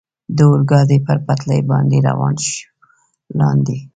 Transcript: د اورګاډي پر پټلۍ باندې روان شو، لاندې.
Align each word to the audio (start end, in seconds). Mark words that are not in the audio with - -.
د 0.35 0.37
اورګاډي 0.49 0.97
پر 1.05 1.17
پټلۍ 1.25 1.61
باندې 1.71 1.97
روان 2.09 2.35
شو، 2.47 2.67
لاندې. 3.39 3.77